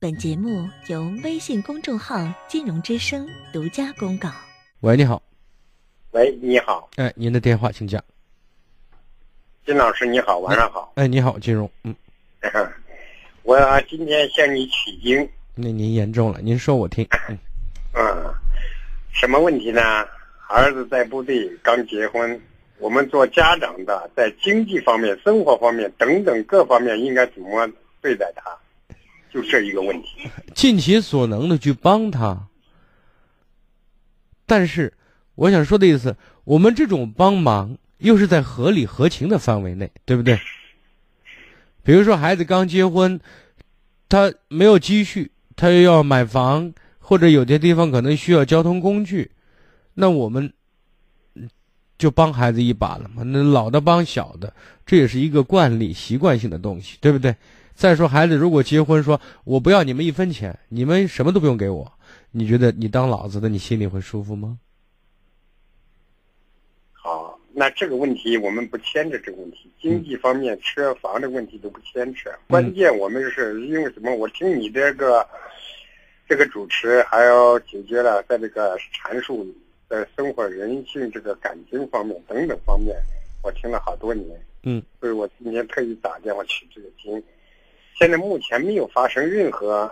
[0.00, 2.16] 本节目由微信公众号
[2.48, 4.30] “金融之声”独家公告。
[4.80, 5.22] 喂，你好。
[6.12, 6.88] 喂，你好。
[6.96, 8.02] 哎，您的电话请讲。
[9.66, 10.92] 金老师，你好，晚上好。
[10.96, 11.70] 哎，你好，金融。
[11.84, 11.94] 嗯。
[13.42, 15.28] 我今天向你取经。
[15.54, 17.06] 那您严重了，您说我听。
[17.28, 17.38] 嗯。
[17.94, 18.34] 嗯。
[19.12, 19.82] 什么问题呢？
[20.48, 22.40] 儿子在部队刚结婚，
[22.78, 27.70] 我们做家长的在经济方面、生活方面等等各方面应该怎么
[28.00, 28.50] 对待他？
[29.32, 32.48] 就这一个问题， 尽其所能的去帮他。
[34.46, 34.92] 但是，
[35.36, 40.38] 我想说的意思，我们这种帮忙又是在合理合情的范围内，对不对？
[41.82, 43.20] 比如说，孩子刚结婚，
[44.08, 49.30] 他没有积蓄，他又要买房，或者有些地方可能需要交通工具，
[49.94, 50.52] 那我们
[51.96, 53.22] 就帮孩子一把了嘛。
[53.22, 54.52] 那老的帮小的，
[54.84, 57.34] 这也是一个惯例、习惯性的东西，对不对？
[57.80, 61.90] 再说，孩子如果结婚，说我不要你们一分钱，你们什么都不用给我，
[62.30, 64.58] 你觉得你当老子的，你心里会舒服吗？
[66.92, 74.14] 好，那这个问题我们不牵扯这个问题，经济方面、车房的问题都不牵扯，关键我们是因为什么？
[74.14, 75.26] 我听你这个
[76.28, 79.46] 这个主持，还要解决了在这个阐述
[79.88, 82.94] 在生活人性、这个感情方面等等方面，
[83.42, 84.28] 我听了好多年，
[84.64, 87.10] 嗯，所以我今天特意打电话取这个经。
[87.98, 89.90] 现在目前没有发生任何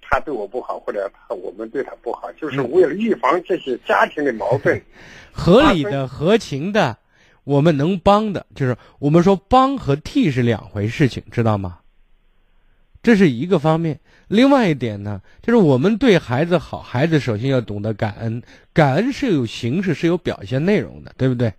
[0.00, 4.80] 他对我不好或者他我们对他不好，就是为了预防这些家庭的矛盾，
[5.32, 6.96] 合理的、合情的，
[7.44, 11.78] 我们能帮的，就是我们说帮和替是两回事情，知道吗？
[13.02, 13.98] 这是一个方面。
[14.28, 21.52] 另外一点呢，就是我们对孩子好，孩子首先要懂得感恩，感恩是有形式、是有表现内容的，对不对？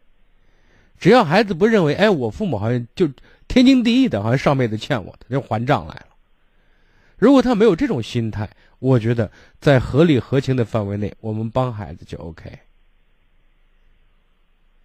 [1.03, 3.09] 只要孩子不认为，哎，我父母好像就。
[3.45, 6.07] 天经地义的，好像上辈子欠我的，就还账来了。
[7.17, 12.57] 如果他没有这种心态，我觉得在合理合情的范围内，我们帮孩子就 OK。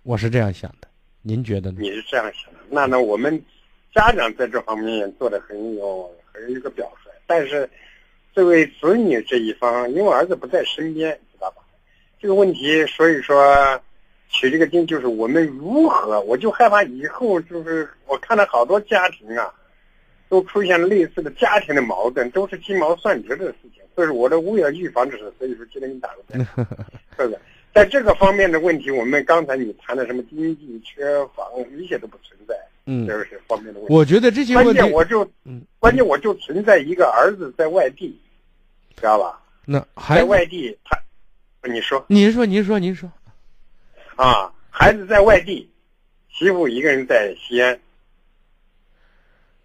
[0.02, 0.88] 我是这样想的，
[1.22, 1.78] 您觉得呢？
[1.80, 3.00] 你是这样想的，那呢？
[3.00, 3.40] 我们
[3.94, 7.70] 家长在这方面做的很有很有一个表率，但是
[8.34, 11.62] 作为子女这一方，因为儿子不在身边，知道吧？
[12.20, 13.80] 这个问题，所以说。
[14.28, 19.52] 取这个经就是我们如何，我就害怕以后就是我看到好多家庭啊，
[20.28, 23.82] 都出现类似的家庭的矛盾，都是鸡毛蒜皮的事情。
[23.94, 26.62] 所以我的为了预防这事，所以说今天给你打个电话，
[27.18, 27.38] 是不是？
[27.74, 31.46] 在这个方面的问题，我们刚才你谈的什么经济、缺房，
[31.76, 32.54] 一切都不存在。
[32.86, 33.94] 嗯，这是方面的问题。
[33.94, 38.18] 我觉得这些问题，关键我就，嗯，关键我就存在一个儿子在外地，
[38.96, 39.40] 知道吧？
[39.64, 39.84] 那
[40.14, 40.98] 在外地，他，
[41.68, 43.10] 你说，您说，您说，您说。
[44.18, 45.70] 啊，孩子在外地，
[46.28, 47.78] 媳妇一个人在西安，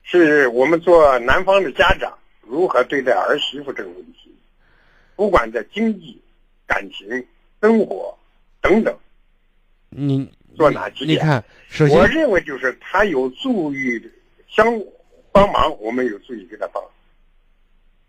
[0.03, 4.31] 是我们做男方的家长如何对待儿媳妇这个问题，
[5.15, 6.21] 不管在经济、
[6.67, 7.25] 感情、
[7.61, 8.15] 生活
[8.61, 8.95] 等等，
[9.89, 11.17] 你做哪几点？
[11.17, 13.99] 你看，首先我认为就是他有助于
[14.47, 14.67] 相
[15.31, 16.83] 帮忙，我们有助于给他帮，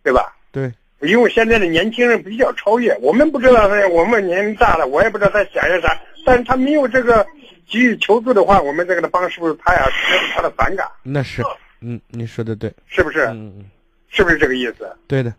[0.03, 0.37] 对吧？
[0.53, 0.71] 对。
[1.01, 5.99] 因为现在的年轻人比较超越，我们不知道他，我们年龄大了，我也不知道他想要啥。
[6.25, 7.27] 但是他没有这个
[7.69, 9.87] 急于求助的话，我们这个的帮是不是他呀？
[10.35, 10.87] 他的反感。
[11.03, 11.43] 那是，
[11.81, 13.27] 嗯，你说的对，是不是？
[13.27, 13.65] 嗯嗯，
[14.09, 14.91] 是不是这个意思？
[15.07, 15.33] 对的。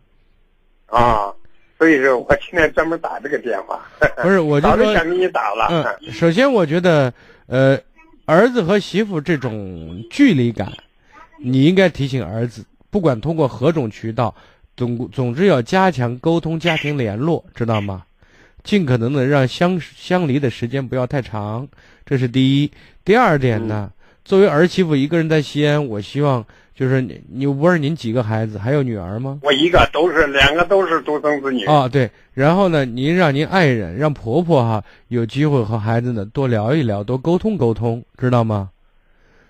[0.87, 1.33] 啊，
[1.77, 3.83] 所以说我今天专门打这个电话。
[4.21, 5.67] 不是，我就说想给你打了。
[6.01, 7.13] 嗯，首先我觉得，
[7.47, 7.79] 呃，
[8.25, 10.71] 儿子和媳妇这种距离感，
[11.39, 14.33] 你应该提醒儿子，不管通过何种渠道。
[14.77, 18.03] 总总之要加强沟通、家庭联络，知道吗？
[18.65, 21.65] 尽可能的让相相离的时间不要太长，
[22.03, 22.71] 这是第一。
[23.05, 23.91] 第二点呢，
[24.25, 26.43] 作为儿媳妇一个人在西安，我希望
[26.73, 29.39] 就是你，你不是您几个孩子，还有女儿吗？
[29.43, 31.63] 我一个，都是两个都是独生子女。
[31.65, 32.09] 啊，对。
[32.33, 38.71] 然后呢，您让您爱人、让婆婆哈有机会和孩子呢多聊一聊，多沟通沟通，知道吗？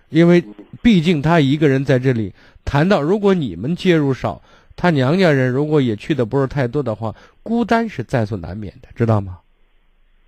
[0.09, 0.43] 因为
[0.81, 2.33] 毕竟她一个人在这里，
[2.65, 4.41] 谈到如果你们介入少。
[4.77, 9.37] 她娘家人如果也去的不是太多的话，孤单是在所难免的，知道吗？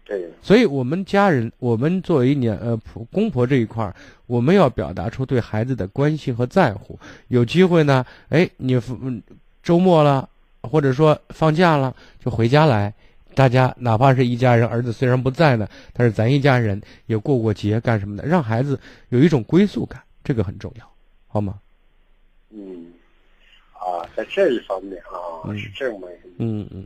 [0.06, 0.30] 对。
[0.40, 3.96] 所以，我们家人，我们作为娘呃婆公婆这一块儿，
[4.28, 6.98] 我们要表达出对孩子的关心和在乎。
[7.30, 8.80] 有机会呢，哎，你
[9.64, 10.30] 周末了，
[10.62, 12.94] 或者说放假了，就回家来，
[13.34, 18.80] 大家哪怕是一家人，儿子虽然不在呢，但是咱一家人也过过节干什么的，让孩子
[19.10, 20.88] 有一种归宿感，这个很重要，
[21.28, 21.56] 好吗？
[24.18, 26.10] 在这一方面啊，是这么，
[26.40, 26.84] 嗯嗯。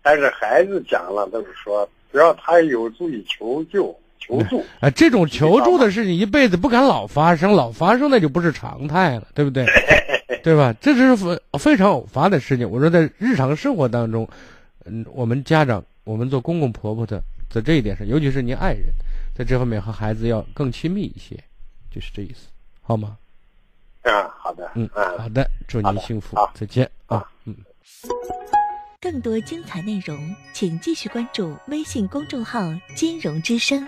[0.00, 9.66] 但是孩子讲了，就是说，只要他有助于求救，求助，啊，这种求助的事情一辈子不敢老发生，老发生那就不是常态了，对不对？
[10.44, 14.26] 对吧，这是非非常偶发的事情，我说在日常生活当中，
[14.84, 17.20] 嗯，我们家长，我们做公公婆婆的，
[17.50, 18.84] 在这一点上，尤其是您爱人。
[19.34, 21.36] 在这方面和孩子要更亲密一些，
[21.90, 22.48] 就是这意思，
[22.82, 23.16] 好吗？
[24.02, 27.54] 嗯，好的，嗯，好的，祝您幸福，再见啊，嗯。
[29.00, 32.60] 更多精彩内容，请继续关注微信公众号
[32.96, 33.86] “金融之声”。